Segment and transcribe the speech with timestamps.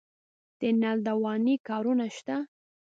[0.59, 2.35] د نل دوانۍ کارونه شته